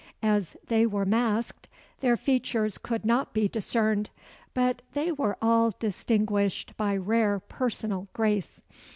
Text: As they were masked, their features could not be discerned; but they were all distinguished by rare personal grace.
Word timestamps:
As 0.23 0.57
they 0.65 0.87
were 0.87 1.05
masked, 1.05 1.67
their 1.99 2.17
features 2.17 2.79
could 2.79 3.05
not 3.05 3.35
be 3.35 3.47
discerned; 3.47 4.09
but 4.55 4.81
they 4.93 5.11
were 5.11 5.37
all 5.43 5.75
distinguished 5.77 6.75
by 6.75 6.97
rare 6.97 7.39
personal 7.39 8.07
grace. 8.11 8.63